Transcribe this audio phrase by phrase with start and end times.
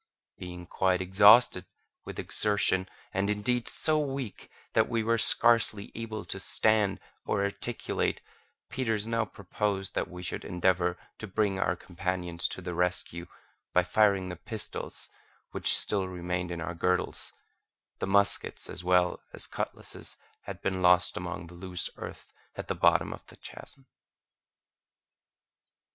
[0.39, 1.67] Being quite exhausted
[2.05, 8.19] with exertion, and indeed, so weak that we were scarcely able to stand or articulate,
[8.67, 13.27] Peters now proposed that we should endeavour to bring our companions to the rescue
[13.73, 15.07] by firing the pistols
[15.51, 21.45] which still remained in our girdles—the muskets as well as cutlasses had been lost among
[21.45, 23.85] the loose earth at the bottom of the chasm.